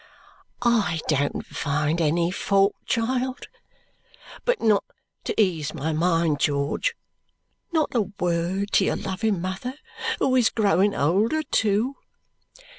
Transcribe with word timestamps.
"I 0.63 0.99
don't 1.07 1.45
find 1.45 2.01
any 2.01 2.31
fault, 2.31 2.73
child 2.87 3.47
but 4.45 4.59
not 4.59 4.83
to 5.25 5.39
ease 5.39 5.75
my 5.75 5.93
mind, 5.93 6.39
George? 6.39 6.95
Not 7.71 7.93
a 7.93 8.09
word 8.19 8.71
to 8.71 8.85
your 8.85 8.95
loving 8.95 9.39
mother, 9.39 9.75
who 10.17 10.29
was 10.29 10.49
growing 10.49 10.95
older 10.95 11.43
too?" 11.43 11.97